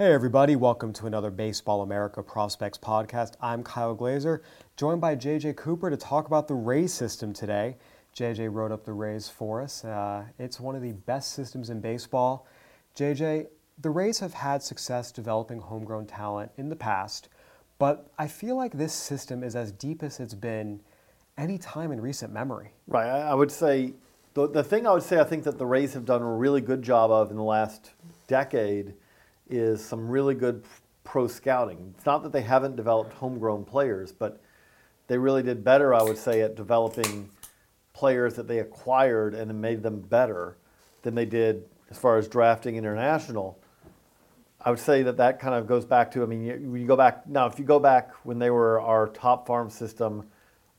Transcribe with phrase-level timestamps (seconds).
[0.00, 3.34] Hey, everybody, welcome to another Baseball America Prospects podcast.
[3.38, 4.42] I'm Kyle Glaser,
[4.74, 7.76] joined by JJ Cooper to talk about the Rays system today.
[8.16, 9.84] JJ wrote up the Rays for us.
[9.84, 12.46] Uh, it's one of the best systems in baseball.
[12.96, 17.28] JJ, the Rays have had success developing homegrown talent in the past,
[17.78, 20.80] but I feel like this system is as deep as it's been
[21.36, 22.70] any time in recent memory.
[22.86, 23.06] Right.
[23.06, 23.92] I, would say
[24.32, 26.62] the, the thing I would say I think that the Rays have done a really
[26.62, 27.90] good job of in the last
[28.28, 28.94] decade
[29.50, 30.64] is some really good
[31.04, 31.94] pro scouting.
[31.96, 34.40] It's not that they haven't developed homegrown players, but
[35.06, 37.30] they really did better, I would say, at developing
[37.92, 40.56] players that they acquired and made them better
[41.02, 43.58] than they did as far as drafting international.
[44.62, 46.96] I would say that that kind of goes back to, I mean, you, you go
[46.96, 50.28] back, now if you go back when they were our top farm system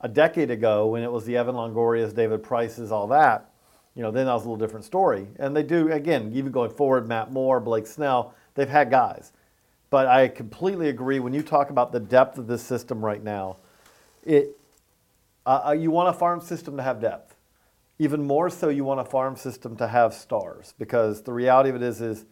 [0.01, 3.51] a decade ago, when it was the Evan Longorias, David Prices, all that,
[3.95, 5.27] you know, then that was a little different story.
[5.37, 9.31] And they do, again, even going forward, Matt Moore, Blake Snell, they've had guys.
[9.89, 13.57] But I completely agree when you talk about the depth of this system right now.
[14.23, 14.57] It,
[15.45, 17.35] uh, you want a farm system to have depth.
[18.00, 21.75] Even more so, you want a farm system to have stars because the reality of
[21.75, 22.25] it is, is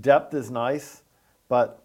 [0.00, 1.02] depth is nice,
[1.48, 1.82] but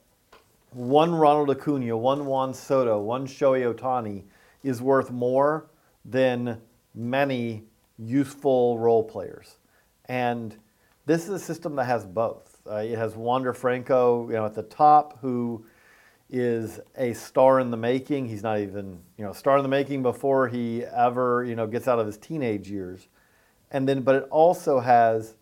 [0.72, 4.24] one Ronald Acuna, one Juan Soto, one Shohei Ohtani
[4.64, 5.68] is worth more
[6.06, 6.62] than
[6.94, 7.64] many
[7.98, 9.58] useful role players.
[10.06, 10.56] And
[11.06, 12.57] this is a system that has both.
[12.70, 15.66] Uh, it has Wander Franco, you know, at the top, who
[16.30, 18.28] is a star in the making.
[18.28, 21.88] He's not even, you know, star in the making before he ever, you know, gets
[21.88, 23.08] out of his teenage years.
[23.72, 25.36] And then, but it also has,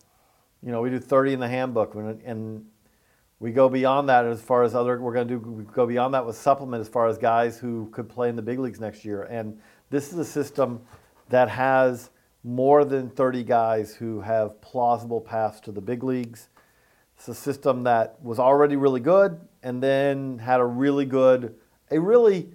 [0.62, 2.64] you know, we do 30 in the handbook, and
[3.38, 4.98] we go beyond that as far as other.
[4.98, 7.88] We're going to do we go beyond that with supplement as far as guys who
[7.92, 9.22] could play in the big leagues next year.
[9.24, 9.60] And
[9.90, 10.80] this is a system
[11.28, 12.10] that has
[12.44, 16.48] more than 30 guys who have plausible paths to the big leagues.
[17.16, 21.54] It's a system that was already really good and then had a really good,
[21.90, 22.50] a really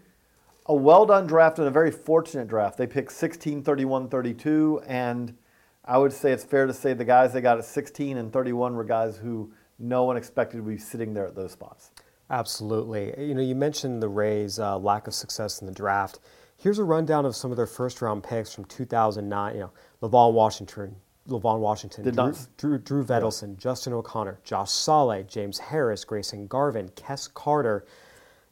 [0.68, 2.78] a well done draft and a very fortunate draft.
[2.78, 5.36] They picked 16, 31, 32, and
[5.84, 8.76] I would say it's fair to say the guys they got at 16 and 31
[8.76, 11.92] were guys who no one expected to be sitting there at those spots.
[12.30, 13.14] Absolutely.
[13.18, 16.20] You know, you mentioned the Rays' uh, lack of success in the draft.
[16.56, 19.56] Here's a rundown of some of their first round picks from 2009.
[19.56, 19.72] You know,
[20.02, 20.96] Levon Washington,
[21.32, 26.48] Levon Washington, Did Drew, not- Drew, Drew Vettleson, Justin O'Connor, Josh Sale, James Harris, Grayson
[26.48, 27.86] Garvin, Kes Carter.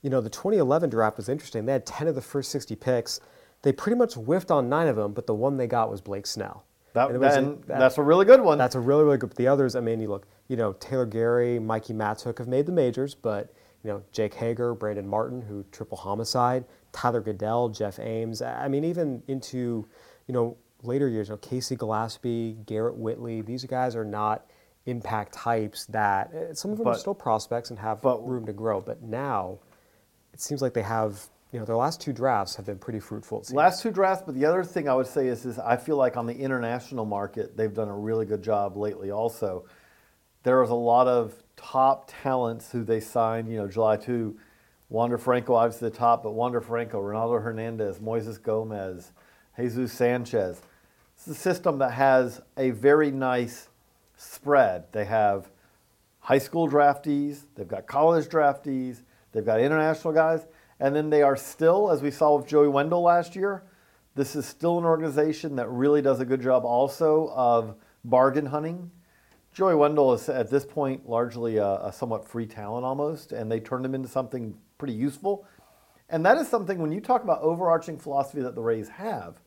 [0.02, 1.66] You know, the 2011 draft was interesting.
[1.66, 3.20] They had 10 of the first 60 picks.
[3.62, 6.26] They pretty much whiffed on nine of them, but the one they got was Blake
[6.26, 6.64] Snell.
[6.94, 8.58] That, And was and that- that's a really good one.
[8.58, 9.32] That's a really, really good.
[9.36, 12.72] The others, I mean, you look, you know, Taylor Guerrieri, Mikie Mahtook have made the
[12.72, 13.52] majors, but,
[13.84, 18.42] you know, Jake Hager, Brandon Martin, who triple homicide, Tyler Goeddel, Jeff Ames.
[18.42, 19.86] I mean, even into,
[20.26, 24.46] you know, later years, you know, Casey Gillespie, Garrett Whitley, these guys are not
[24.86, 28.54] impact types that, eh, some of them are still prospects and have but- room to
[28.54, 29.60] grow, but now
[30.34, 33.44] it seems like they have you know, their last two drafts have been pretty fruitful.
[33.52, 36.16] Last two drafts, but the other thing I would say is, is I feel like
[36.16, 39.66] on the international market, they've done a really good job lately also.
[40.44, 44.38] There is a lot of top talents who they signed, you know, July 2.
[44.90, 49.12] Wander Franco, obviously the top, but Wander Franco, Ronaldo Hernandez, Moises Gomez,
[49.56, 50.62] Jesus Sanchez.
[51.20, 53.68] It's a system that has a very nice
[54.16, 54.86] spread.
[54.94, 55.52] They have
[56.20, 59.02] high school draftees, they've got college draftees,
[59.34, 60.46] they've got international guys
[60.80, 63.64] and then they are still, as we saw with Joey Wendle last year,
[64.16, 67.76] this is still an organization that really does a good job also of
[68.06, 68.90] bargain hunting.
[69.52, 73.60] Joey Wendle is at this point largely a, a, somewhat free talent almost, and they
[73.60, 75.46] turned him into something pretty useful.
[76.10, 79.42] And that is something when you talk about overarching philosophy that the Rays have,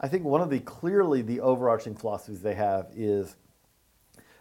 [0.00, 3.36] I think one of the clearly the overarching philosophies they have is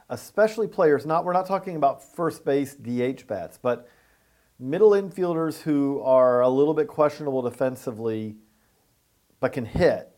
[0.10, 3.88] especially players, not we're not talking about first base DH bats, but
[4.58, 8.38] middle infielders who are a little bit questionable defensively
[9.42, 10.10] but can hit,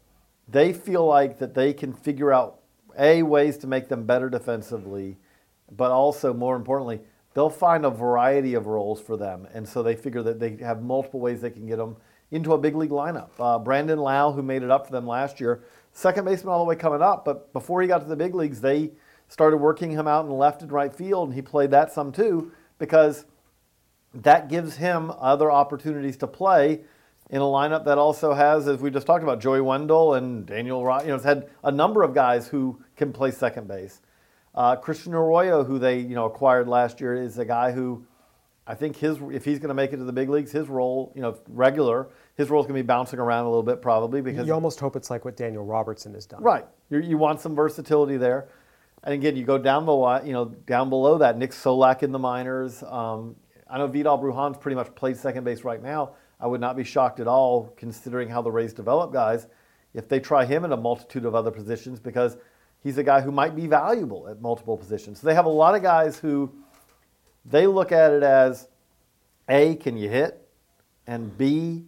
[0.47, 2.59] they feel like that they can figure out
[2.97, 5.17] a ways to make them better defensively,
[5.71, 6.99] but also more importantly,
[7.33, 10.81] they'll find a variety of roles for them, and so they figure that they have
[10.81, 11.95] multiple ways they can get them
[12.31, 13.30] into a big league lineup.
[13.39, 16.69] Uh, Brandon Lowe, who made it up for them last year, second baseman all the
[16.69, 18.92] way coming up, but before he got to the big leagues, they
[19.28, 22.51] started working him out in left and right field, and he played that some too
[22.78, 23.25] because
[24.13, 26.81] that gives him other opportunities to play
[27.30, 30.83] in a lineup that also has, as we just talked about, Joey Wendle and Daniel
[30.83, 31.04] Rod.
[31.04, 34.01] You know, it's had a number of guys who can play second base.
[34.54, 38.06] Uh, Christian Arroyo, who they you know acquired last year, is a guy who
[38.71, 41.12] I think his if he's going to make it to the big leagues, his role,
[41.13, 42.07] you know, regular,
[42.38, 44.79] his role is going to be bouncing around a little bit probably because you almost
[44.79, 46.41] hope it's like what Daniel Robertson has done.
[46.41, 48.47] Right, you you want some versatility there.
[49.03, 52.19] And again, you go down the you know down below that, Nick Solak in the
[52.19, 52.81] minors.
[52.83, 53.35] Um,
[53.69, 56.12] I know Vidal Brujan's pretty much played second base right now.
[56.39, 59.47] I would not be shocked at all, considering how the Rays develop guys,
[59.94, 62.38] if they try him in a multitude of other positions because
[62.81, 65.19] he's a guy who might be valuable at multiple positions.
[65.19, 66.53] So they have a lot of guys who
[67.45, 68.67] they look at it as
[69.49, 70.47] A, can you hit?
[71.07, 71.85] And B,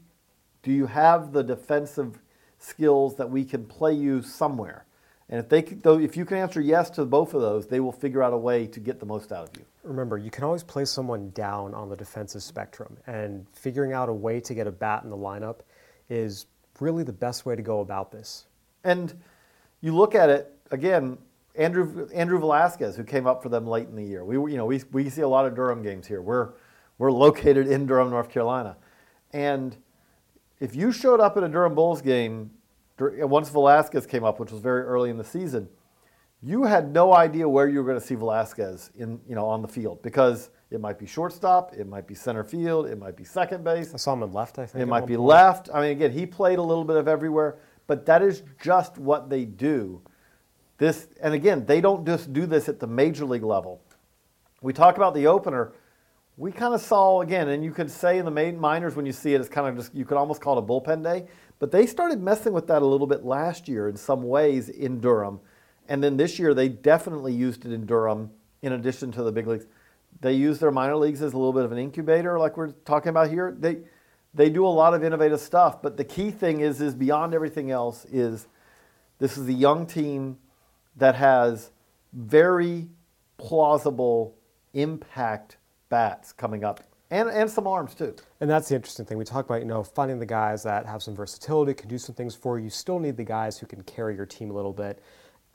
[0.63, 2.19] do you have the defensive
[2.57, 4.85] skills that we can play you somewhere?
[5.29, 7.91] And if they though, if you can answer yes to both of those, they will
[7.91, 9.65] figure out a way to get the most out of you.
[9.83, 14.13] Remember, you can always play someone down on the defensive spectrum, and figuring out a
[14.13, 15.59] way to get a bat in the lineup
[16.09, 16.45] is
[16.79, 18.45] really the best way to go about this.
[18.83, 19.13] And
[19.81, 21.17] you look at it again.
[21.55, 24.25] Andrew Andrew Velazquez, who came up for them late in the year.
[24.25, 26.21] We you know we we see a lot of Durham games here.
[26.21, 26.53] We're
[26.97, 28.77] we're located in Durham, North Carolina,
[29.31, 29.75] and
[30.59, 32.51] if you showed up at a Durham Bulls game
[32.99, 35.67] once Velazquez came up, which was very early in the season,
[36.41, 39.61] you had no idea where you were going to see Velazquez in, you know, on
[39.61, 43.23] the field because it might be shortstop, it might be center field, it might be
[43.23, 43.93] second base.
[43.93, 44.81] I saw him in left, I think.
[44.81, 45.27] It might be point.
[45.27, 45.69] left.
[45.73, 49.29] I mean, again, he played a little bit of everywhere, but that is just what
[49.29, 50.01] they do.
[50.83, 53.81] This, and again, they don't just do this at the major league level.
[54.61, 55.71] We talk about the opener.
[56.35, 59.13] We kind of saw again, and you could say in the main minors when you
[59.13, 61.27] see it, it's kind of just you could almost call it a bullpen day.
[61.59, 64.99] But they started messing with that a little bit last year in some ways in
[64.99, 65.39] Durham.
[65.87, 68.29] And then this year, they definitely used it in Durham
[68.61, 69.67] in addition to the big leagues.
[70.19, 73.11] They use their minor leagues as a little bit of an incubator, like we're talking
[73.11, 73.55] about here.
[73.57, 73.77] They,
[74.33, 77.71] they do a lot of innovative stuff, but the key thing is, is beyond everything
[77.71, 78.47] else, is
[79.19, 80.39] this is a young team
[80.95, 81.71] that has
[82.13, 82.87] very
[83.37, 84.35] plausible
[84.73, 85.57] impact
[85.89, 86.81] bats coming up
[87.13, 88.15] and, and some arms too.
[88.41, 89.19] And that's the interesting thing.
[89.19, 92.15] We talk about, you know, finding the guys that have some versatility, can do some
[92.15, 92.65] things for you.
[92.65, 94.99] You still need the guys who can carry your team a little bit.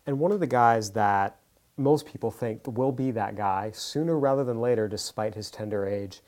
[0.06, 1.36] And one of the guys that
[1.76, 6.20] most people think will be that guy sooner rather than later, despite his tender age,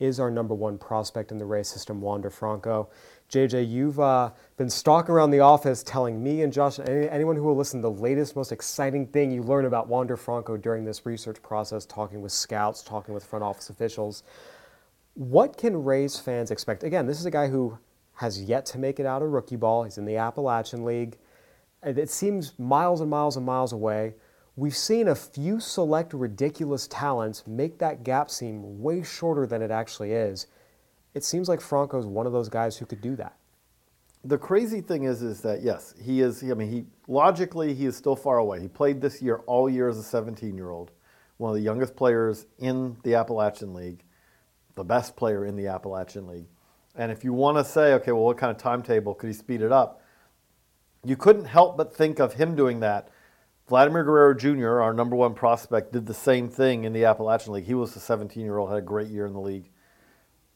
[0.00, 2.88] is our number one prospect in the Rays system, Wander Franco.
[3.30, 7.42] JJ, you've uh, been stalking around the office telling me and Josh, any, anyone who
[7.42, 11.42] will listen, the latest, most exciting thing you learn about Wander Franco during this research
[11.42, 14.22] process, talking with scouts, talking with front office officials.
[15.12, 16.84] What can Rays fans expect?
[16.84, 17.76] Again, this is a guy who
[18.14, 19.84] has yet to make it out of rookie ball.
[19.84, 21.18] He's in the Appalachian League.
[21.82, 24.14] It seems miles and miles and miles away.
[24.56, 29.70] We've seen a few select ridiculous talents make that gap seem way shorter than it
[29.70, 30.46] actually is.
[31.14, 33.36] It seems like Franco's one of those guys who could do that.
[34.24, 36.42] The crazy thing is, is that yes, he is.
[36.42, 38.60] I mean, he logically he is still far away.
[38.60, 40.90] He played this year all year as a 17-year-old,
[41.36, 44.04] one of the youngest players in the Appalachian League
[44.78, 46.46] the best player in the Appalachian League.
[46.94, 49.60] And if you want to say, okay, well, what kind of timetable could he speed
[49.60, 50.00] it up?
[51.04, 53.08] You couldn't help but think of him doing that.
[53.68, 57.64] Vladimir Guerrero Jr., our number one prospect, did the same thing in the Appalachian League.
[57.64, 59.68] He was a 17 year old, had a great year in the league.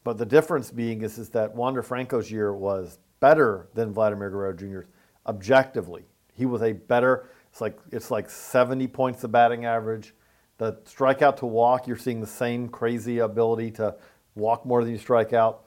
[0.04, 4.52] But the difference being is, is that Wander Franco's year was better than Vladimir Guerrero
[4.52, 4.86] Jr.'s
[5.26, 6.04] objectively.
[6.34, 7.28] He was a better.
[7.50, 10.14] It's like it's like 70 points of batting average.
[10.58, 13.96] The strikeout to walk, you're seeing the same crazy ability to
[14.34, 15.64] walk more than you strike out.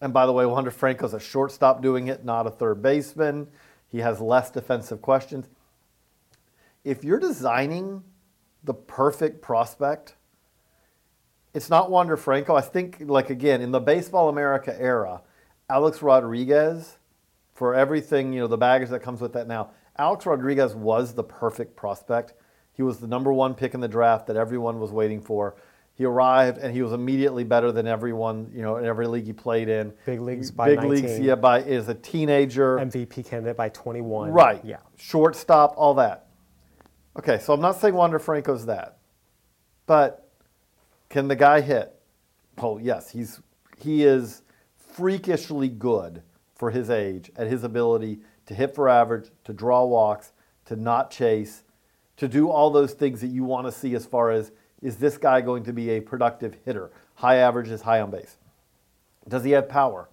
[0.00, 3.48] And by the way, Wander Franco's a shortstop doing it, not a third baseman.
[3.88, 5.48] He has less defensive questions.
[6.84, 8.04] If you're designing
[8.62, 10.14] the perfect prospect,
[11.56, 12.54] it's not Wander Franco.
[12.54, 15.22] I think, like again, in the Baseball America era,
[15.70, 16.98] Alex Rodriguez,
[17.54, 21.24] for everything, you know, the baggage that comes with that now, Alex Rodriguez was the
[21.24, 22.34] perfect prospect.
[22.74, 25.56] He was the number one pick in the draft that everyone was waiting for.
[25.94, 29.32] He arrived and he was immediately better than everyone, you know, in every league he
[29.32, 29.94] played in.
[30.04, 30.90] Big leagues by Big 19.
[30.90, 32.76] leagues, yeah, by is a teenager.
[32.76, 34.30] MVP candidate by 21.
[34.30, 34.62] Right.
[34.62, 34.76] Yeah.
[34.98, 36.26] Shortstop, all that.
[37.18, 38.98] Okay, so I'm not saying Wander Franco's that,
[39.86, 40.25] but
[41.08, 41.94] can the guy hit?
[42.58, 43.40] Oh yes, he's
[43.78, 44.42] he is
[44.76, 46.22] freakishly good
[46.54, 50.32] for his age at his ability to hit for average, to draw walks,
[50.64, 51.64] to not chase,
[52.16, 55.18] to do all those things that you want to see as far as is this
[55.18, 56.90] guy going to be a productive hitter?
[57.16, 58.36] High average is high on base.
[59.28, 60.08] Does he have power?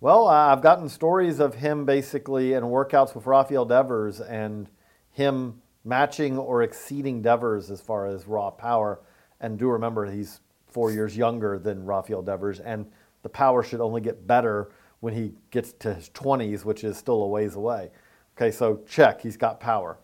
[0.00, 4.68] Well, I've gotten stories of him basically in workouts with Rafael Devers and
[5.10, 9.00] him matching or exceeding Devers as far as raw power.
[9.42, 12.86] And do remember, he's four years younger than Rafael Devers, and
[13.22, 14.70] the power should only get better
[15.00, 17.90] when he gets to his 20s, which is still a ways away.
[18.36, 19.98] Okay, so check, he's got power.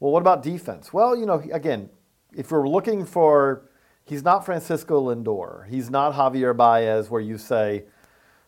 [0.00, 0.92] Well, what about defense?
[0.92, 1.88] Well, you know, again,
[2.36, 3.70] if we're looking for,
[4.04, 5.66] he's not Francisco Lindor.
[5.68, 7.84] He's not Javier Baez, where you say,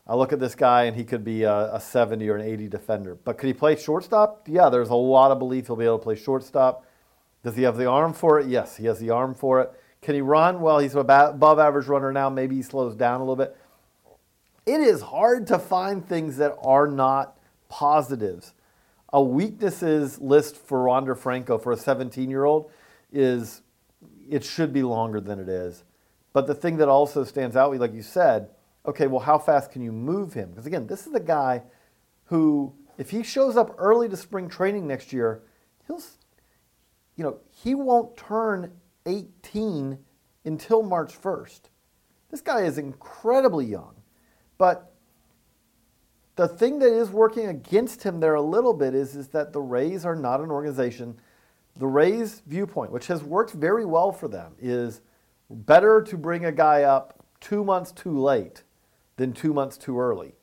[0.07, 2.69] I look at this guy and he could be a, a 70 or an 80
[2.69, 3.15] defender.
[3.15, 4.49] But could he play shortstop?
[4.49, 6.85] Yeah, there's a lot of belief he'll be able to play shortstop.
[7.45, 8.49] Does he have the arm for it?
[8.49, 9.73] Yes, he has the arm for it.
[10.03, 10.61] Can he run?
[10.61, 12.31] Well, he's above average runner now.
[12.31, 13.57] Maybe he slows down a little bit.
[14.67, 17.39] It is hard to find things that are not
[17.69, 18.55] positives.
[19.13, 22.71] A weaknesses list for Wander Franco for a 17 year old
[23.13, 23.63] is
[24.29, 25.85] it should be longer than it is.
[26.33, 28.51] But the thing that also stands out, like you said,
[28.87, 30.51] okay, well, how fast can you move him?
[30.51, 31.63] Because again, this is the guy
[32.27, 35.43] who, if he shows up early to spring training next year,
[35.87, 36.01] he'll,
[37.17, 38.71] you know, he won't turn
[39.07, 39.99] 18
[40.45, 41.61] until March 1st.
[42.31, 43.95] This guy is incredibly young.
[44.59, 44.93] But
[46.37, 49.61] the thing that is working against him there a little bit is, is that the
[49.61, 51.19] Rays are not an organization.
[51.77, 55.01] The Rays' viewpoint, which has worked very well for them, is
[55.51, 58.63] better to bring a guy up two months too late
[59.17, 60.35] than two months too early.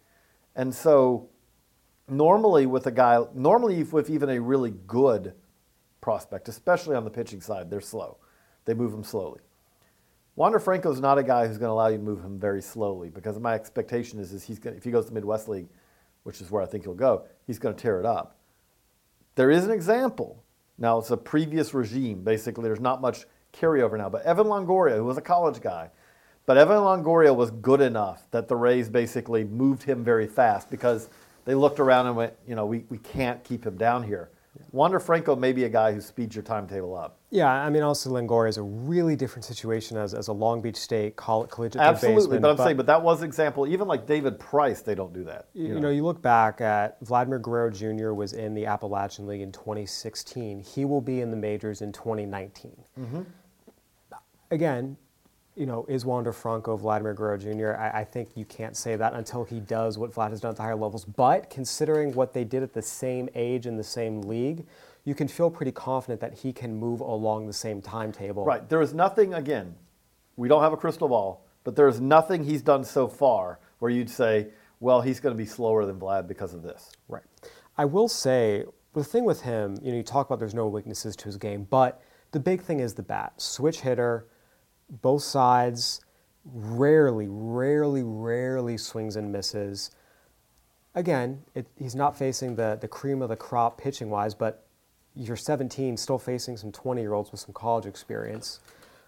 [0.56, 1.30] And so,
[2.08, 5.34] normally with a guy, normally with even a really good
[6.02, 8.18] prospect, especially on the pitching side, they're slow.
[8.68, 9.40] They move him slowly.
[10.36, 12.62] Wander Franco is not a guy who's going to allow you to move him very
[12.62, 15.70] slowly because my expectation is, is he's going if he goes to Midwest League,
[16.24, 18.38] which is where I think he'll go, he's going to tear it up.
[19.36, 20.44] There is an example.
[20.78, 22.24] Now it's a previous regime.
[22.24, 24.10] Basically, there's not much carryover now.
[24.10, 25.90] But Evan Longoria, who was a college guy,
[26.46, 31.10] but Evan Longoria was good enough that the Rays basically moved him very fast because
[31.46, 34.30] they looked around and went, you know, we, we can't keep him down here.
[34.72, 37.18] Wander Franco may be a guy who speeds your timetable up.
[37.30, 40.78] Yeah, I mean, also Longoria is a really different situation as, as a Long Beach
[40.78, 43.68] State college, collegiate Absolutely, but I'm saying, but that was an example.
[43.68, 45.48] Even like David Price, they don't do that.
[45.54, 45.90] You, know.
[45.90, 48.14] you look back at Vladimir Guerrero Jr.
[48.14, 50.62] was in the Appalachian League in 2016.
[50.62, 52.72] He will be in the majors in 2019.
[53.00, 53.22] Mm-hmm.
[54.52, 54.96] Again,
[55.58, 57.76] you know, is Wander Franco Vladimir Guerrero Jr.?
[57.80, 60.58] I, I, think you can't say that until he does what Vlad has done at
[60.58, 61.04] the higher levels.
[61.04, 64.66] But considering what they did at the same age in the same league,
[65.04, 68.46] you can feel pretty confident that he can move along the same timetable.
[68.46, 68.68] Right.
[68.70, 69.74] There is nothing, again,
[70.36, 73.90] we don't have a crystal ball, but there is nothing he's done so far where
[73.90, 74.50] you'd say,
[74.80, 76.92] well, he's going to be slower than Vlad because of this.
[77.08, 77.24] Right.
[77.78, 81.16] I will say, the thing with him, you know, you talk about there's no weaknesses
[81.16, 83.34] to his game, but the big thing is the bat.
[83.38, 84.28] Switch hitter,
[84.90, 86.02] both sides,
[86.46, 89.92] rarely, rarely, rarely swings and misses.
[90.96, 94.66] Again, it, he's not facing the, the cream of the crop pitching wise, but
[95.16, 98.60] you're 17, still facing some 20 year olds with some college experience.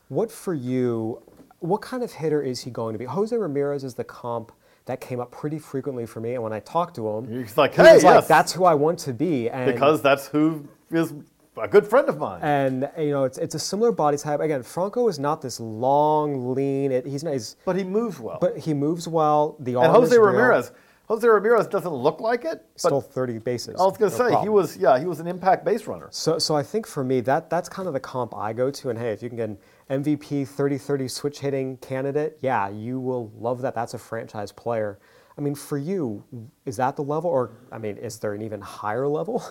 [0.09, 1.21] What for you,
[1.59, 3.05] what kind of hitter is he going to be?
[3.05, 4.51] Jose Ramirez is the comp
[4.85, 6.33] that came up pretty frequently for me.
[6.33, 8.15] And when I talked to him, he's like, he hey, was yes.
[8.15, 9.47] like, that's who I want to be.
[9.49, 11.13] And because that's who is
[11.59, 12.41] a good friend of mine.
[12.41, 14.39] And you know, it's it's a similar body type.
[14.39, 16.91] Again, Franco is not this long, lean.
[16.91, 17.33] It, he's not.
[17.33, 18.37] He's, but he moves well.
[18.39, 19.55] But he moves well.
[19.59, 20.71] The arm and Jose Ramirez.
[21.09, 22.63] Jose Ramirez doesn't look like it.
[22.75, 23.75] Stole 30 bases.
[23.79, 26.07] I was going No to say he was yeah he was an impact base runner.
[26.11, 28.89] So, so I think for me, that that's kind of the comp I go to.
[28.91, 29.57] And hey, if you can get an
[30.03, 33.73] MVP 30-30 switch hitting candidate, yeah, you will love that.
[33.73, 34.99] That's a franchise player.
[35.35, 36.23] I mean, for you,
[36.65, 39.43] is that the level, or I mean, is there an even higher level?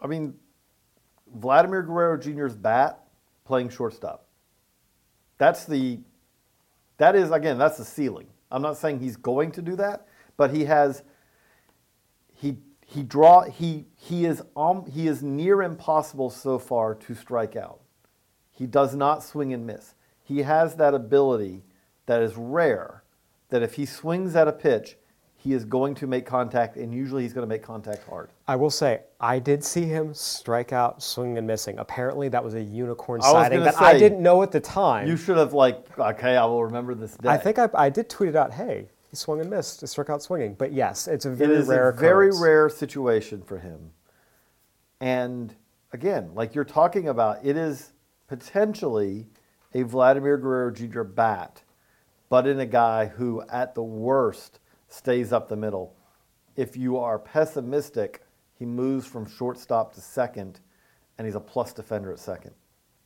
[0.00, 0.34] I mean,
[1.34, 3.04] Vladimir Guerrero Jr.'s bat
[3.44, 4.26] playing shortstop.
[5.38, 6.00] That's the,
[6.98, 8.26] that is again that's the ceiling.
[8.50, 10.06] I'm not saying he's going to do that,
[10.36, 11.02] but he has.
[12.34, 12.56] He
[12.86, 17.80] he draw he he is um, he is near impossible so far to strike out.
[18.50, 19.94] He does not swing and miss.
[20.22, 21.64] He has that ability
[22.06, 23.04] that is rare.
[23.50, 24.96] That if he swings at a pitch,
[25.40, 28.30] he is going to make contact, and usually he's going to make contact hard.
[28.48, 31.78] I will say, I did see him strike out, swinging and missing.
[31.78, 34.50] Apparently, that was a unicorn I was sighting gonna that I say, didn't know at
[34.50, 35.06] the time.
[35.06, 37.28] You should have like, okay, I will remember this day.
[37.28, 38.52] I think I, I did tweet it out.
[38.52, 39.80] Hey, he swung and missed.
[39.80, 40.54] He struck out swinging.
[40.54, 41.90] But yes, it's a it very is rare.
[41.90, 42.42] a very occurrence.
[42.42, 43.92] rare situation for him.
[45.00, 45.54] And
[45.92, 47.92] again, like you're talking about, it is
[48.26, 49.28] potentially
[49.72, 51.02] a Vladimir Guerrero Jr.
[51.02, 51.62] bat,
[52.28, 55.94] but in a guy who, at the worst, stays up the middle.
[56.56, 58.22] If you are pessimistic,
[58.58, 60.60] he moves from shortstop to second,
[61.16, 62.52] and he's a plus defender at second.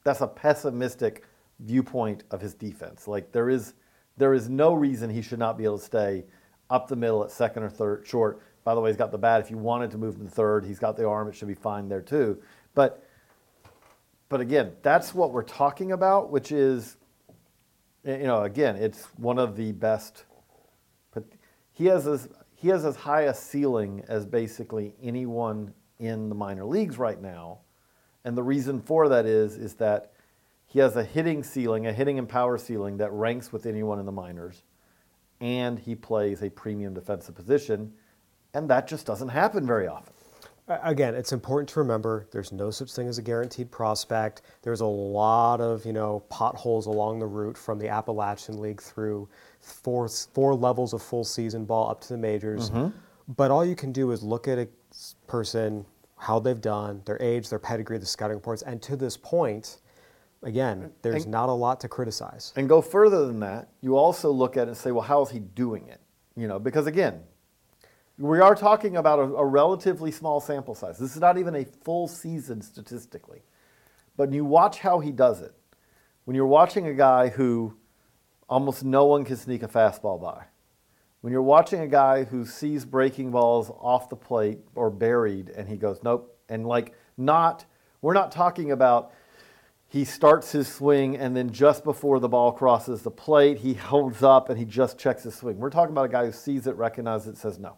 [0.05, 1.25] That's a pessimistic
[1.61, 3.07] viewpoint of his defense.
[3.07, 3.75] Like there is,
[4.17, 6.25] there is no reason he should not be able to stay
[6.71, 8.41] up the middle at second or third short.
[8.65, 9.41] By the way, he's got the bat.
[9.41, 11.29] If you wanted to move him to third, he's got the arm.
[11.29, 12.41] It should be fine there too.
[12.75, 13.07] But,
[14.29, 16.97] but again, that's what we're talking about, which is,
[18.05, 20.25] you know, again, it's one of the best.
[21.83, 26.65] He has as he has as high a ceiling as basically anyone in the minor
[26.65, 27.59] leagues right now,
[28.25, 30.13] and the reason for that is is that
[30.67, 34.07] he has a hitting ceiling, a hitting and power ceiling that ranks with anyone in
[34.07, 34.63] the minors,
[35.41, 37.93] and he plays a premium defensive position,
[38.55, 40.15] and that just doesn't happen very often.
[40.69, 44.43] Again, it's important to remember there's no such thing as a guaranteed prospect.
[44.63, 49.29] There's a lot of you know potholes along the route from the Appalachian League through
[49.61, 52.71] four four levels of full season ball up to the majors.
[52.71, 52.97] Mm-hmm.
[53.37, 54.69] But all you can do is look at a
[55.27, 55.85] person,
[56.17, 59.81] how they've done, their age, their pedigree, the scouting reports, and to this point,
[60.43, 62.53] again, there's not a lot to criticize.
[62.57, 65.31] And go further than that, you also look at it and say, well, how is
[65.31, 66.01] he doing it?
[66.37, 67.23] You know, because again,
[68.19, 70.99] we are talking about a, a relatively small sample size.
[70.99, 73.43] This is not even a full season statistically.
[74.17, 75.55] But you watch how he does it,
[76.25, 77.75] when you're watching a guy who
[78.49, 80.45] almost no one can sneak a fastball by,
[81.23, 85.69] when you're watching a guy who sees breaking balls off the plate or buried and
[85.69, 87.65] he goes, nope, and like not,
[88.03, 89.13] we're not talking about
[89.89, 94.23] he starts his swing and then just before the ball crosses the plate, he holds
[94.23, 95.59] up and he just checks his swing.
[95.59, 97.77] We're talking about a guy who sees it, recognizes it, says no.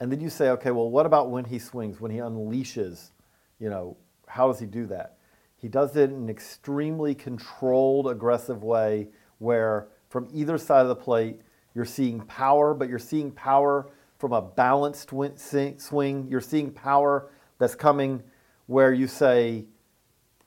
[0.00, 3.10] And then you say, okay, well, what about when he swings, when he unleashes?
[3.58, 5.18] You know, how does he do that?
[5.56, 9.08] He does it in an extremely controlled, aggressive way
[9.38, 11.40] where from either side of the plate,
[11.74, 16.26] you're seeing power, but you're seeing power from a balanced swing.
[16.28, 18.22] You're seeing power that's coming
[18.66, 19.66] where you say,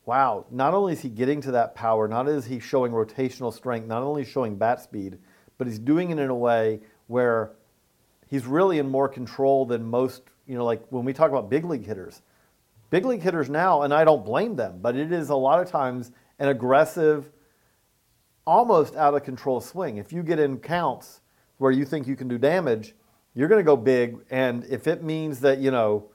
[0.05, 3.53] wow, not only is he getting to that power, not only is he showing rotational
[3.53, 5.19] strength, not only showing bat speed,
[5.57, 7.51] but he's doing it in a way where
[8.31, 11.65] he's really in more control than most, you know, like when we talk about big
[11.65, 12.23] league hitters.
[12.89, 15.69] Big league hitters now, and I don't blame them, but it is a lot of
[15.69, 17.29] times an aggressive,
[18.45, 19.97] almost out of control swing.
[19.97, 21.21] If you get in counts
[21.57, 22.95] where you think you can do damage,
[23.35, 26.09] you're going to go big, and if it means that, you know,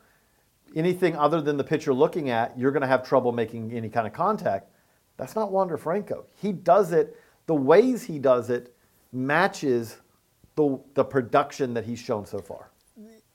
[0.75, 3.89] anything other than the pitch you're looking at, you're going to have trouble making any
[3.89, 4.69] kind of contact.
[5.17, 6.27] That's not Wander Franco.
[6.35, 8.75] He does it, the ways he does it
[9.13, 9.97] matches
[10.57, 12.71] the, the production that he's shown so far.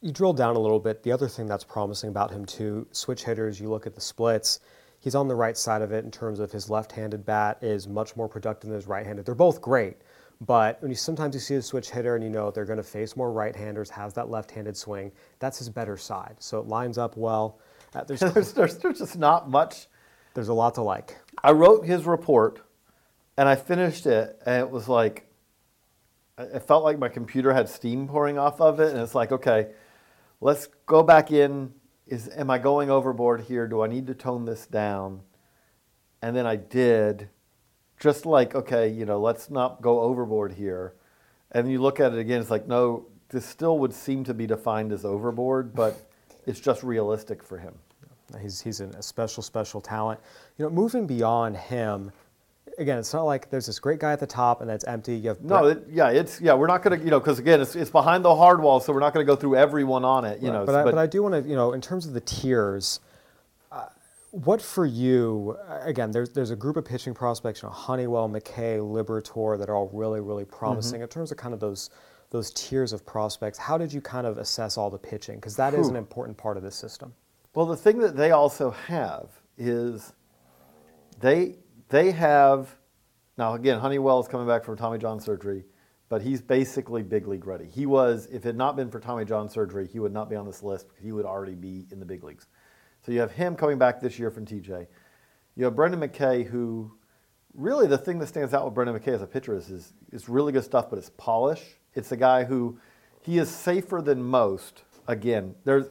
[0.02, 3.24] you drill down a little bit, the other thing that's promising about him too, switch
[3.24, 4.60] hitters, you look at the splits,
[5.00, 8.16] he's on the right side of it in terms of his left-handed bat is much
[8.16, 9.26] more productive than his right-handed.
[9.26, 9.98] They're both great,
[10.42, 12.84] but when you sometimes you see a switch hitter and you know they're going to
[12.84, 16.36] face more right-handers, has that left-handed swing, that's his better side.
[16.40, 17.60] So it lines up well.
[17.94, 19.88] Uh, there's There's, there's, there's just not much.
[20.34, 21.18] there's a lot to like.
[21.44, 22.62] I wrote his report
[23.38, 25.28] and I finished it, and it was like,
[26.54, 28.94] it felt like my computer had steam pouring off of it.
[28.94, 29.68] And it's like, okay,
[30.40, 31.74] let's go back in.
[32.08, 33.68] Is, am I going overboard here?
[33.68, 35.22] Do I need to tone this down?
[36.22, 37.30] And then I did,
[38.00, 40.96] just like, okay, you know, let's not go overboard here.
[41.52, 44.46] And you look at it again, it's like, no, this still would seem to be
[44.46, 46.10] defined as overboard, but
[46.46, 47.74] it's just realistic for him.
[48.42, 50.20] He's, he's a special, special talent.
[50.58, 52.12] You know, moving beyond him,
[52.82, 55.16] again, it's not like there's this great guy at the top and that's empty.
[55.16, 56.54] You have No, it, yeah, it's yeah.
[56.54, 58.92] We're not going to, you know, because again, it's, it's behind the hard wall, so
[58.92, 60.66] we're not going to go through everyone on it, you know.
[60.66, 63.00] but, I, but I do want to, you know, in terms of the tiers,
[63.72, 63.86] uh,
[64.32, 65.58] what for you?
[65.70, 69.76] Again, there's there's a group of pitching prospects, you know, Honeywell, McKay, Liberatore, that are
[69.76, 70.96] all really really promising.
[70.96, 71.04] Mm-hmm.
[71.04, 71.92] In terms of kind of those
[72.32, 75.36] those tiers of prospects, how did you kind of assess all the pitching?
[75.36, 77.14] Because that is an important part of this system.
[77.54, 80.14] Well, the thing that they also have is
[81.20, 81.56] they
[81.92, 82.76] they have
[83.38, 85.66] now again Honeywell is coming back from Tommy John surgery,
[86.10, 87.66] but he's basically big league ready.
[87.66, 90.36] He was if it had not been for Tommy John surgery, he would not be
[90.36, 92.48] on this list because he would already be in the big leagues.
[93.06, 94.88] So you have him coming back this year from TJ.
[95.56, 96.92] You have Brendan McKay who
[97.54, 100.30] really the thing that stands out with Brendan McKay as a pitcher is is, is
[100.30, 101.62] really good stuff, but it's polish.
[101.94, 102.80] It's a guy who
[103.22, 104.84] he is safer than most.
[105.08, 105.88] Again, there's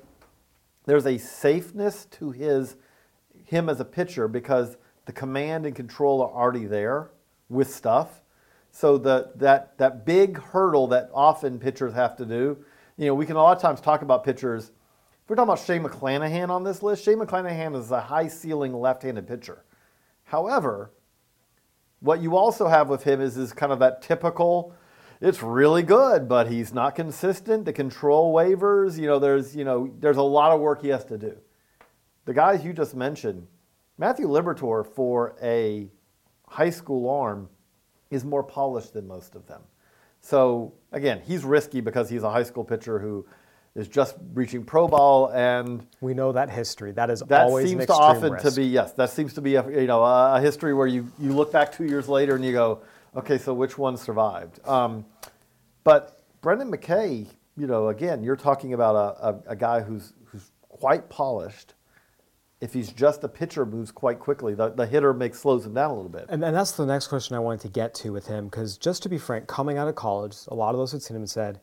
[0.86, 2.76] there's a safeness to his
[3.44, 4.76] him as a pitcher because
[5.10, 7.10] the command and control are already there
[7.48, 8.22] with stuff.
[8.70, 12.58] So the that that big hurdle that often pitchers have to do,
[12.96, 14.66] you know, we can a lot of times talk about pitchers.
[14.66, 18.72] If we're talking about Shane McClanahan on this list, Shane McClanahan is a high ceiling
[18.72, 19.64] left-handed pitcher.
[20.22, 20.92] However,
[21.98, 24.76] what you also have with him is is kind of that typical
[25.20, 27.64] it's really good, but he's not consistent.
[27.64, 31.04] The control waivers, you know, there's you know, there's a lot of work he has
[31.06, 31.36] to do.
[32.26, 33.48] The guys you just mentioned,
[34.00, 35.86] Matthew Liberatore for a
[36.48, 37.50] high school arm
[38.10, 39.60] is more polished than most of them.
[40.22, 43.26] So again, he's risky because he's a high school pitcher who
[43.74, 46.92] is just reaching pro ball and We know that history.
[46.92, 48.44] That is that always seems to often risk.
[48.46, 51.06] to be yes that seems to be a, you know a, a history where you
[51.18, 52.80] you look back two years later and you go
[53.14, 55.04] okay so which one survived um,
[55.84, 60.50] but brendan mckay you know again you're talking about a, a, a guy who's who's
[60.68, 61.74] quite polished
[62.60, 65.90] if he's just a pitcher moves quite quickly the, the hitter makes slows him down
[65.90, 68.26] a little bit And, and that's the next question I wanted to get to with
[68.26, 71.02] him, because just to be frank, coming out of college, a lot of those had
[71.02, 71.60] seen him said,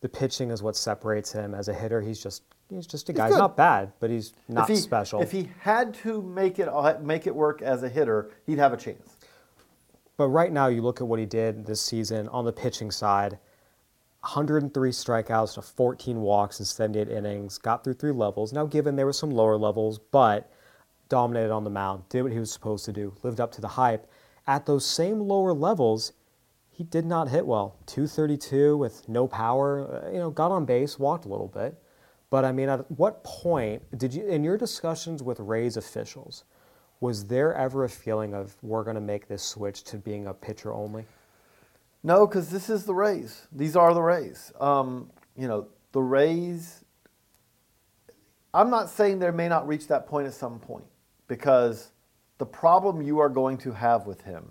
[0.00, 2.00] the pitching is what separates him as a hitter.
[2.00, 3.28] He's just he's just a guy.
[3.28, 5.20] He's not bad, but he's not if he, special.
[5.20, 8.72] if he had to make it uh, make it work as a hitter he'd have
[8.72, 9.16] a chance
[10.16, 13.38] But right now, you look at what he did this season on the pitching side
[14.22, 18.52] 103 strikeouts to 14 walks in 78 innings, got through three levels.
[18.52, 20.52] Now, given there were some lower levels, but
[21.08, 23.68] dominated on the mound, did what he was supposed to do, lived up to the
[23.68, 24.10] hype.
[24.46, 26.12] At those same lower levels,
[26.70, 27.76] he did not hit well.
[27.86, 31.80] 232 with no power, uh, you know, got on base, walked a little bit.
[32.28, 36.44] But I mean, at what point did you, in your discussions with Rays officials,
[37.00, 40.34] was there ever a feeling of we're going to make this switch to being a
[40.34, 41.06] pitcher only?
[42.02, 43.46] No, because this is the Rays.
[43.52, 44.52] These are the Rays.
[44.60, 46.84] Um, you know, the Rays.
[48.54, 50.86] I'm not saying they may not reach that point at some point
[51.28, 51.92] because
[52.38, 54.48] the problem you are going to have with him.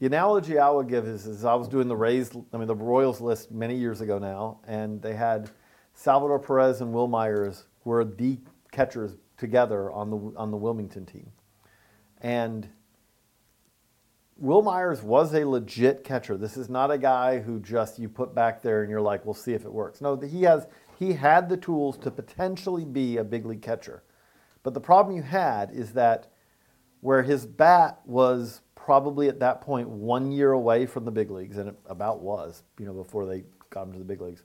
[0.00, 2.74] The analogy I would give is, is I was doing the Rays, I mean the
[2.74, 5.50] Royals list many years ago now, and they had
[5.94, 8.38] Salvador Perez and Wil Myers were the
[8.70, 11.30] catchers together on the on the Wilmington team,
[12.20, 12.68] and
[14.38, 16.36] Wil Myers was a legit catcher.
[16.36, 19.34] This is not a guy who just you put back there and you're like, we'll
[19.34, 20.00] see if it works.
[20.00, 24.04] No, he has he had the tools to potentially be a big league catcher.
[24.62, 26.32] But the problem you had is that
[27.00, 31.58] where his bat was probably at that point one year away from the big leagues,
[31.58, 34.42] and it about was, you know, before they got him to the big leagues.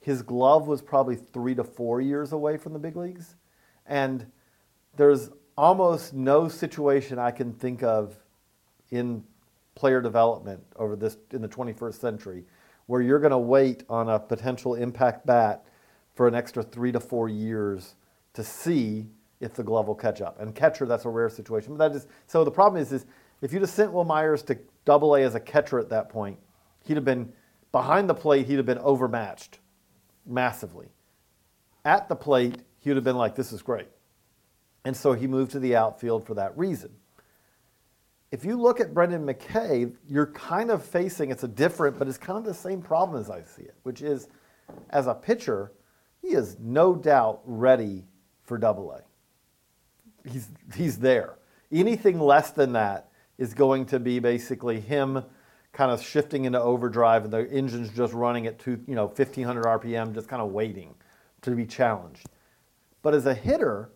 [0.00, 3.36] His glove was probably three to four years away from the big leagues.
[3.86, 4.26] And
[4.96, 8.16] there's almost no situation I can think of
[8.90, 9.22] in
[9.74, 12.44] player development over this in the 21st century
[12.86, 15.64] where you're going to wait on a potential impact bat
[16.16, 17.94] for an extra three to four years
[18.32, 19.06] to see
[19.40, 20.40] if the glove will catch up.
[20.40, 21.76] And catcher, that's a rare situation.
[21.76, 22.44] But that is so.
[22.44, 23.06] The problem is, is
[23.42, 26.36] if you just sent Wil Myers to Double A as a catcher at that point,
[26.84, 27.32] he'd have been
[27.70, 28.46] behind the plate.
[28.46, 29.60] He'd have been overmatched
[30.26, 30.88] massively.
[31.84, 33.88] At the plate, he would have been like, "This is great,"
[34.84, 36.90] and so he moved to the outfield for that reason
[38.32, 42.18] if you look at Brendan McKay, you're kind of facing it's a different, but it's
[42.18, 44.28] kind of the same problem as I see it, which is
[44.90, 45.72] as a pitcher,
[46.22, 48.04] he is no doubt ready
[48.44, 49.02] for double A.
[50.28, 51.38] He's he's there.
[51.72, 55.24] Anything less than that is going to be basically him
[55.72, 59.64] kind of shifting into overdrive and the engine's just running at two, you know, 1500
[59.64, 60.94] RPM, just kind of waiting
[61.42, 62.28] to be challenged.
[63.02, 63.90] But as a hitter,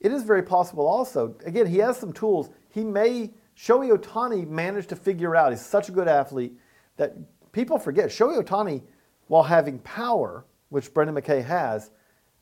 [0.00, 1.34] it is very possible also.
[1.44, 2.50] Again, he has some tools.
[2.70, 5.52] He may Shohei Ohtani managed to figure out.
[5.52, 6.52] He's such a good athlete
[6.96, 7.14] that
[7.52, 8.08] people forget.
[8.10, 8.82] Shohei Ohtani,
[9.28, 11.90] while having power, which Brendan McKay has,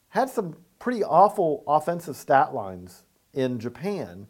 [0.08, 4.26] had some pretty awful offensive stat lines in Japan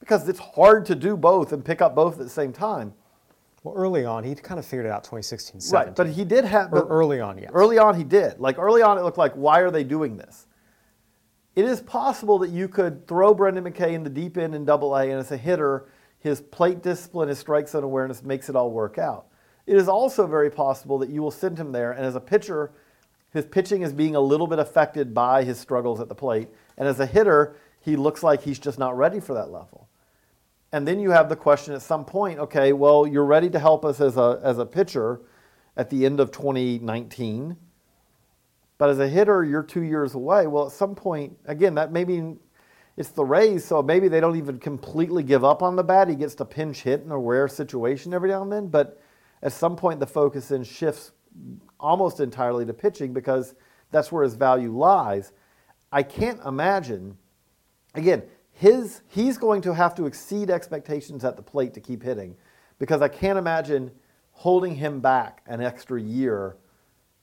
[0.00, 2.92] because it's hard to do both and pick up both at the same time.
[3.62, 5.86] Well, early on, he kind of figured it out 2016, 17.
[5.86, 6.72] Right, but he did have.
[6.72, 7.50] Early on, yes.
[7.54, 8.40] Early on, he did.
[8.40, 10.46] Like early on, it looked like, why are they doing this?
[11.54, 14.96] It is possible that you could throw Brendan McKay in the deep end in Double
[14.96, 15.86] A, and as a hitter,
[16.22, 19.26] his plate discipline, his strike zone awareness makes it all work out.
[19.66, 22.72] It is also very possible that you will send him there, and as a pitcher,
[23.32, 26.86] his pitching is being a little bit affected by his struggles at the plate, and
[26.86, 29.88] as a hitter, he looks like he's just not ready for that level.
[30.70, 33.84] And then you have the question at some point, okay, well, you're ready to help
[33.84, 35.20] us as a, as a pitcher
[35.76, 37.56] at the end of 2019.
[38.78, 40.46] But as a hitter, you're two years away.
[40.46, 42.36] Well, at some point, again, that maybe
[42.96, 46.08] it's the Rays, so maybe they don't even completely give up on the bat.
[46.08, 48.68] He gets to pinch hit in a rare situation every now and then.
[48.68, 49.00] But
[49.42, 51.12] at some point, the focus then shifts
[51.80, 53.54] almost entirely to pitching because
[53.90, 55.32] that's where his value lies.
[55.90, 57.16] I can't imagine,
[57.94, 62.36] again, his, he's going to have to exceed expectations at the plate to keep hitting
[62.78, 63.90] because I can't imagine
[64.32, 66.56] holding him back an extra year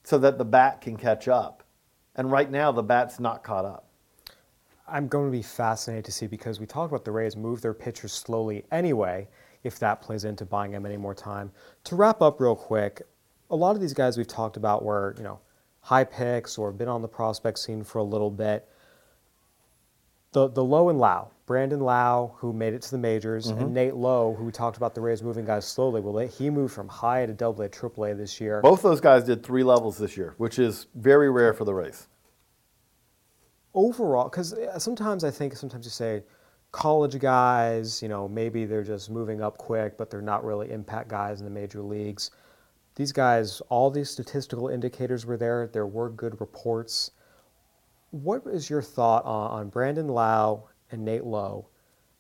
[0.04, 1.64] so that the bat can catch up.
[2.16, 3.89] And right now, the bat's not caught up.
[4.92, 7.74] I'm going to be fascinated to see because we talked about the Rays move their
[7.74, 9.28] pitchers slowly anyway,
[9.64, 11.52] if that plays into buying them any more time.
[11.86, 13.02] To wrap up real quick,
[13.50, 15.40] a lot of these guys we've talked about were, you know,
[15.82, 18.68] high picks or been on the prospect scene for a little bit
[20.32, 23.62] the the Lowe and Lowe, Brandon Lowe, who made it to the majors, Mm-hmm.
[23.62, 26.02] and Nate Lowe, who we talked about the Rays moving guys slowly.
[26.02, 28.62] Well, he moved from high to double A, triple A this year.
[28.62, 32.08] Both those guys did three levels this year, which is very rare for the race.
[33.74, 36.24] Overall, because uh, sometimes I think sometimes you say
[36.72, 41.10] college guys, you know, maybe they're just moving up quick, but they're not really impact
[41.10, 42.32] guys in the major leagues.
[42.96, 45.70] These guys, all these statistical indicators were there.
[45.72, 47.12] There were good reports.
[48.12, 51.68] What is your thought on, on Brandon Lowe and Nate Lowe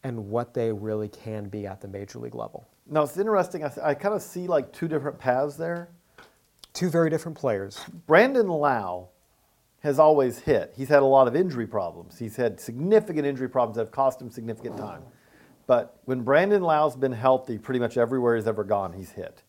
[0.03, 2.67] and what they really can be at the major league level?
[2.87, 3.63] Now, it's interesting.
[3.63, 5.89] I, I kind of see like two different paths there.
[6.73, 7.79] Two very different players.
[8.07, 9.09] Brandon Lau
[9.81, 10.73] has always hit.
[10.75, 12.19] He's had a lot of injury problems.
[12.19, 15.03] He's had significant injury problems that have cost him significant time.
[15.67, 19.43] But when Brandon Lowe's been healthy, pretty much everywhere he's ever gone, he's hit.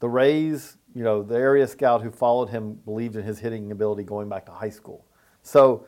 [0.00, 4.04] The Rays, you know, the area scout who followed him believed in his hitting ability
[4.04, 5.04] going back to high school.
[5.42, 5.86] So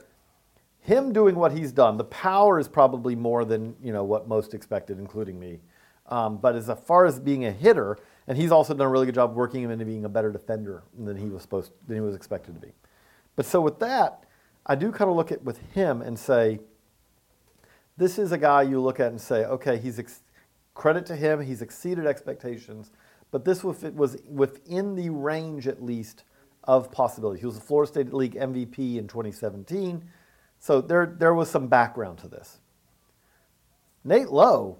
[0.81, 4.55] him doing what he's done, the power is probably more than you know what most
[4.55, 5.61] expected, including me.
[6.09, 9.15] Um, but as far as being a hitter, and he's also done a really good
[9.15, 12.15] job working him into being a better defender than he was supposed than he was
[12.15, 12.73] expected to be.
[13.37, 14.25] But so with that,
[14.65, 16.59] I do kind of look at with him and say,
[17.97, 20.23] this is a guy you look at and say, okay, he's ex-
[20.75, 22.91] credit to him, he's exceeded expectations,
[23.31, 26.25] but this was, was within the range at least
[26.65, 27.41] of possibilities.
[27.41, 30.05] He was the Florida State League MVP in 2017,
[30.59, 32.59] so there there was some background to this.
[34.05, 34.79] Nate Lowe,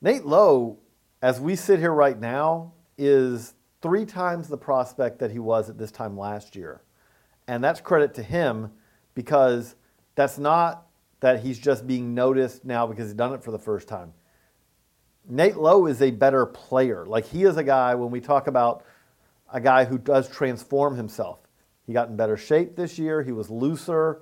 [0.00, 0.78] Nate Lowe,
[1.22, 5.78] as we sit here right now, is three times the prospect that he was at
[5.78, 6.82] this time last year.
[7.48, 8.70] And that's credit to him
[9.14, 9.74] because
[10.14, 10.86] that's not
[11.20, 14.12] that he's just being noticed now because he's done it for the first time.
[15.28, 17.04] Nate Lowe is a better player.
[17.06, 18.84] Like he is a guy, when we talk about
[19.52, 21.40] a guy who does transform himself,
[21.86, 24.20] he got in better shape this year, he was looser,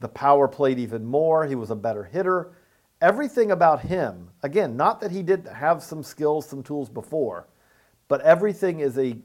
[0.00, 2.52] the power played even more, he was a better hitter.
[3.00, 7.48] Everything about him, again, not that he didn't have some skills, some tools before,
[8.08, 9.16] but everything is a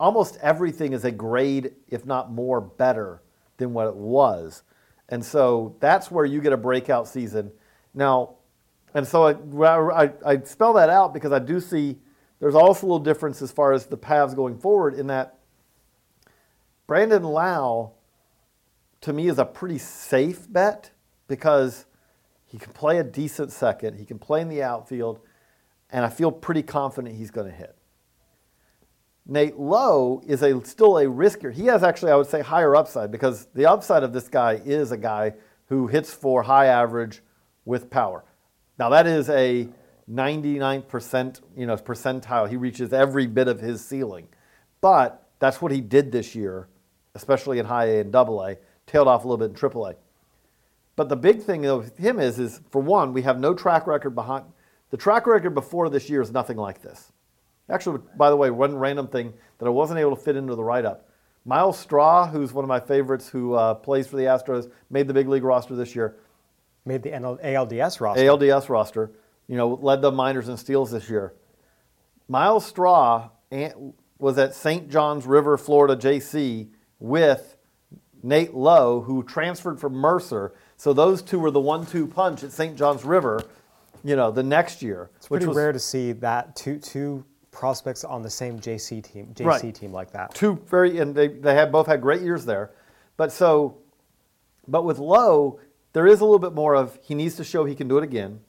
[0.00, 3.22] almost everything is a grade, if not more, better
[3.58, 4.62] than what it was.
[5.10, 7.52] And so that's where you get a breakout season.
[7.92, 8.36] Now,
[8.94, 11.98] and so I, I, I spell that out because I do see
[12.40, 15.36] there's also a little difference as far as the paths going forward in that
[16.86, 17.92] Brandon Lowe,
[19.02, 20.90] to me, is a pretty safe bet
[21.28, 21.84] because
[22.46, 25.20] he can play a decent second, he can play in the outfield,
[25.90, 27.76] and I feel pretty confident he's going to hit.
[29.30, 31.54] Nate Lowe is a, still a riskier.
[31.54, 34.90] He has actually, I would say, higher upside because the upside of this guy is
[34.90, 35.34] a guy
[35.66, 37.22] who hits for high average
[37.64, 38.24] with power.
[38.76, 39.68] Now that is a
[40.10, 42.50] 99% you know, percentile.
[42.50, 44.26] He reaches every bit of his ceiling.
[44.80, 46.66] But that's what he did this year,
[47.14, 49.94] especially in high A and double A, tailed off a little bit in triple A.
[50.96, 54.16] But the big thing with him is, is for one, we have no track record
[54.16, 54.46] behind.
[54.90, 57.12] The track record before this year is nothing like this.
[57.70, 60.64] Actually, by the way, one random thing that I wasn't able to fit into the
[60.64, 61.08] write-up.
[61.44, 65.14] Myles Straw, who's one of my favorites, who uh, plays for the Astros, made the
[65.14, 66.16] big league roster this year.
[66.84, 68.22] Made the NL- ALDS roster.
[68.22, 69.12] ALDS roster.
[69.46, 71.34] You know, led the minors in steals this year.
[72.28, 73.30] Myles Straw
[74.18, 74.90] was at St.
[74.90, 77.56] John's River, Florida, JC, with
[78.22, 80.52] Nate Lowe, who transferred from Mercer.
[80.76, 82.76] So those two were the one-two punch at St.
[82.76, 83.44] John's River
[84.04, 85.10] you know, the next year.
[85.16, 89.44] It's pretty rare to see that two two prospects on the same JC team, JC
[89.46, 89.74] Right.
[89.74, 90.34] team like that.
[90.34, 92.70] two very and they, they have both had great years there
[93.16, 93.76] but so
[94.68, 95.58] but with lowe
[95.92, 98.04] there is a little bit more of he needs to show he can do it
[98.04, 98.40] again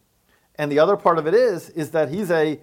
[0.55, 2.59] and the other part of it is is that he's a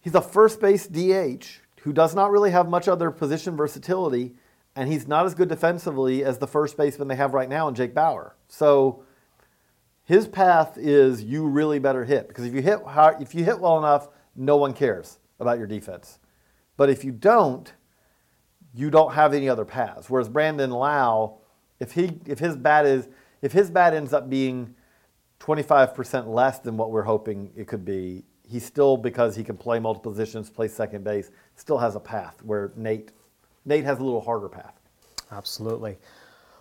[0.00, 1.46] he's a first base dh
[1.82, 4.34] who does not really have much other position versatility
[4.74, 7.74] and he's not as good defensively as the first baseman they have right now in
[7.74, 9.04] jake bauer so
[10.04, 13.60] his path is you really better hit because if you hit hard, if you hit
[13.60, 16.18] well enough no one cares about your defense
[16.76, 17.74] but if you don't
[18.74, 20.08] you don't have any other paths.
[20.08, 21.38] Whereas Brandon Lowe,
[21.80, 23.08] if he if his bat is
[23.42, 24.74] if his bat ends up being
[25.40, 29.80] 25% less than what we're hoping it could be, he still because he can play
[29.80, 33.12] multiple positions, play second base, still has a path where Nate
[33.64, 34.80] Nate has a little harder path.
[35.30, 35.98] Absolutely.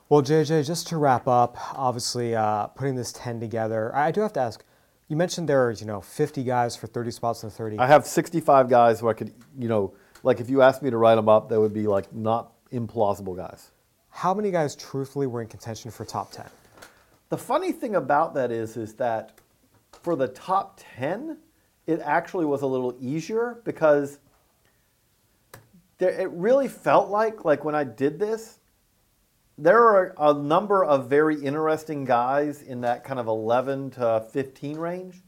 [0.09, 4.21] Well, JJ, just to wrap up, obviously uh, putting this 10 together, I I do
[4.21, 4.63] have to ask.
[5.11, 7.79] You mentioned there are, you know, 50 guys for 30 spots in the 30.
[7.79, 9.93] I have 65 guys who I could, you know,
[10.23, 13.35] like if you asked me to write them up, that would be like not implausible
[13.35, 13.71] guys.
[14.09, 16.45] How many guys truthfully were in contention for top 10?
[17.27, 19.33] The funny thing about that is, is that
[20.01, 21.37] for the top 10,
[21.87, 24.19] it actually was a little easier because
[25.97, 28.59] there, it really felt like, like when I did this,
[29.57, 34.77] there are a number of very interesting guys in that kind of 11 to 15
[34.77, 35.21] range.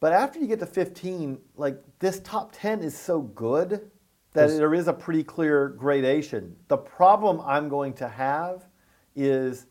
[0.00, 3.90] But after you get to 15, like this top 10 is so good that
[4.32, 6.56] There's- there is a pretty clear gradation.
[6.68, 8.68] The problem I'm going to have
[9.16, 9.66] is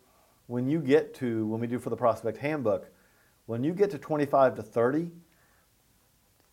[0.47, 2.89] when you get to, when we do for the prospect handbook,
[3.45, 5.11] when you get to 25 to 30,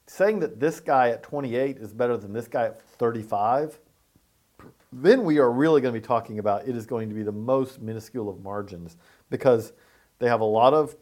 [0.07, 3.81] saying that this guy at 28 is better than this guy at 35,
[5.02, 7.33] then we are really going to be talking about it is going to be the
[7.33, 8.96] most minuscule of margins
[9.28, 9.72] because
[10.20, 10.94] they have a lot of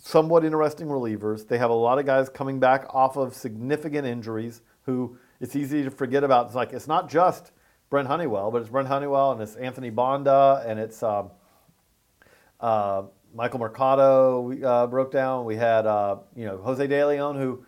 [0.00, 1.46] somewhat interesting relievers.
[1.46, 5.82] They have a lot of guys coming back off of significant injuries who it's easy
[5.82, 6.46] to forget about.
[6.46, 7.52] It's like it's not just
[7.90, 11.30] Brent Honeywell, but it's Brent Honeywell and it's Anthony Banda and it's um,
[12.60, 13.02] uh,
[13.34, 15.44] Michael Mercado we, uh, broke down.
[15.44, 17.64] We had uh, you know Jose De Leon who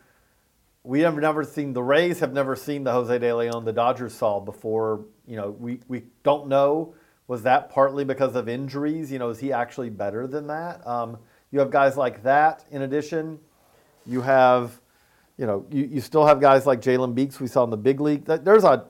[0.84, 1.72] we have never seen.
[1.72, 5.06] The Rays have never seen the Jose De Leon the Dodgers saw before.
[5.26, 6.94] You know we we don't know.
[7.26, 9.10] Was that partly because of injuries?
[9.10, 10.86] You know, is he actually better than that?
[10.86, 11.16] Um,
[11.50, 12.66] you have guys like that.
[12.70, 13.38] In addition,
[14.04, 14.78] you have,
[15.38, 18.00] you know, you, you still have guys like Jalen Beeks we saw in the big
[18.00, 18.26] league.
[18.26, 18.84] There's a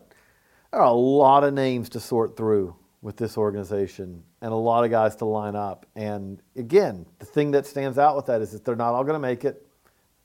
[0.72, 4.82] there are a lot of names to sort through with this organization and a lot
[4.82, 5.86] of guys to line up.
[5.94, 9.14] And again, the thing that stands out with that is that they're not all going
[9.14, 9.63] to make it.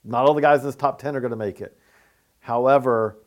[0.09, 1.77] Not all the guys in this top 10 are going to make it.
[2.39, 3.19] However,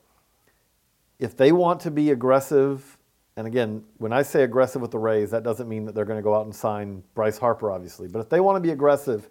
[1.19, 2.99] if they want to be aggressive,
[3.37, 6.19] and again, when I say aggressive with the Rays, that doesn't mean that they're going
[6.19, 8.09] to go out and sign Bryce Harper, obviously.
[8.09, 9.31] But if they want to be aggressive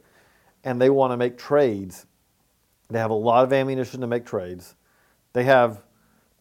[0.64, 2.06] and they want to make trades,
[2.90, 4.76] they have a lot of ammunition to make trades.
[5.34, 5.84] They have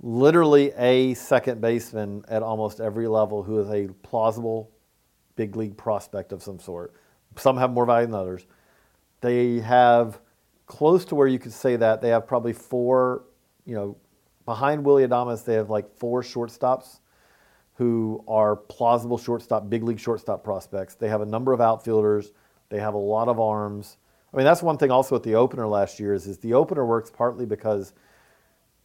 [0.01, 4.71] literally a second baseman at almost every level who is a plausible
[5.37, 6.95] big league prospect of some sort.
[7.37, 8.47] Some have more value than others.
[9.21, 10.21] They have
[10.71, 12.01] close to where you could say that.
[12.01, 13.25] They have probably four,
[13.67, 13.97] you know,
[14.45, 17.01] behind Willy Adames, they have like four shortstops
[17.75, 20.95] who are plausible shortstop, big league shortstop prospects.
[20.95, 22.31] They have a number of outfielders.
[22.69, 23.97] They have a lot of arms.
[24.33, 26.87] I mean, that's one thing also with the opener last year is, is the opener
[26.87, 27.93] works partly because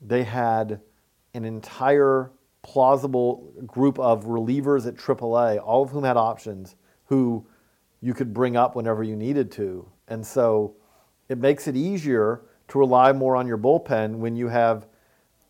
[0.02, 0.82] they had
[1.36, 2.32] an entire
[2.64, 7.46] plausible group of relievers at AAA, all of whom had options, who
[8.02, 9.88] you could bring up whenever you needed to.
[10.08, 10.78] And so
[11.30, 14.88] it makes it easier to rely more on your bullpen when you have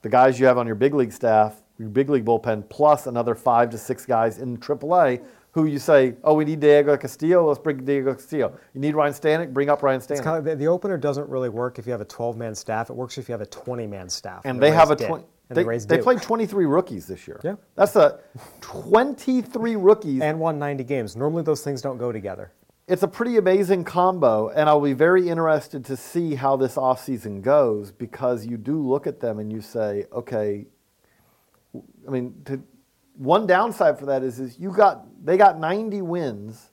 [0.02, 3.36] the guys you have on your big league staff, your big league bullpen, plus another
[3.36, 5.22] five to six guys in AAA
[5.56, 8.60] who you say, oh, we need Diego Castillo, let's bring Diego Castillo.
[8.74, 10.22] You need Ryan Stanek, bring up Ryan Stanek.
[10.22, 12.90] Kind of, the, the opener doesn't really work if you have a 12 man staff.
[12.90, 14.42] It works if you have a 20 man staff.
[14.44, 15.08] and the they have a Rays did.
[15.08, 15.24] 20.
[15.48, 17.40] And They, the they played 23 rookies this year.
[17.42, 17.56] Yeah.
[17.76, 18.20] That's a
[18.60, 20.22] 23 rookies.
[20.22, 21.16] and won 90 games.
[21.16, 22.52] Normally those things don't go together.
[22.88, 27.42] It's a pretty amazing combo, and I'll be very interested to see how this offseason
[27.42, 30.68] goes because you do look at them and you say, okay,
[32.08, 32.62] I mean, to,
[33.18, 36.72] one downside for that is, is you got they got 90 wins,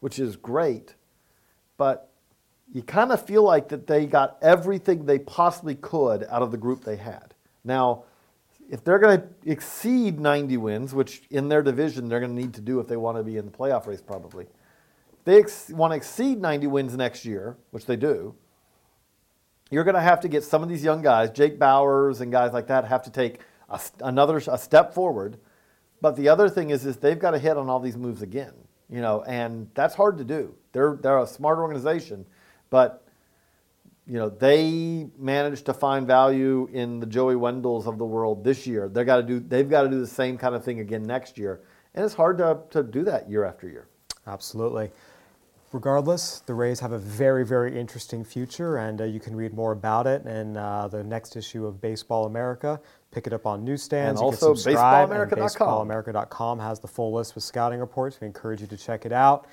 [0.00, 0.94] which is great,
[1.78, 2.10] but
[2.72, 6.58] you kind of feel like that they got everything they possibly could out of the
[6.58, 7.34] group they had.
[7.62, 8.04] Now,
[8.68, 12.54] if they're going to exceed 90 wins, which in their division they're going to need
[12.54, 14.46] to do if they want to be in the playoff race, probably
[15.24, 18.34] they ex- want to exceed 90 wins next year, which they do,
[19.70, 22.52] you're going to have to get some of these young guys, Jake Bauers and guys
[22.52, 25.38] like that, have to take a, another a step forward.
[26.00, 28.52] But the other thing is, is they've got to hit on all these moves again,
[28.90, 30.54] you know, and that's hard to do.
[30.72, 32.26] They're they're a smart organization,
[32.68, 33.06] but
[34.06, 38.66] you know, they managed to find value in the Joey Wendles of the world this
[38.66, 38.88] year.
[38.88, 39.40] They got to do.
[39.40, 41.62] They've got to do the same kind of thing again next year,
[41.94, 43.88] and it's hard to, to do that year after year.
[44.26, 44.90] Absolutely.
[45.74, 49.72] Regardless, the Rays have a very, very interesting future, and uh, you can read more
[49.72, 52.80] about it in uh, the next issue of Baseball America.
[53.10, 54.20] Pick it up on newsstands.
[54.20, 55.88] And you also can subscribe, and baseballamerica.com.
[55.88, 58.20] BaseballAmerica.com has the full list with scouting reports.
[58.20, 59.48] We encourage you to check it out.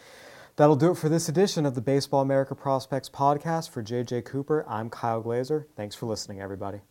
[0.58, 3.72] That'll do it for this edition of the Baseball America Prospects podcast.
[3.72, 5.66] For JJ Cooper, I'm Kyle Glaser.
[5.76, 6.78] Thanks for listening, everybody.